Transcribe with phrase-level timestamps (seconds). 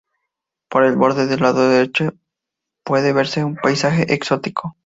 [0.67, 2.13] Por el borde del lado derecho
[2.83, 4.75] puede verse un paisaje exótico.